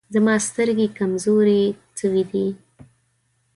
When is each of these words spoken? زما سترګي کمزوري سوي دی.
زما 0.13 0.35
سترګي 0.47 0.87
کمزوري 0.97 1.63
سوي 1.99 2.23
دی. 2.31 2.45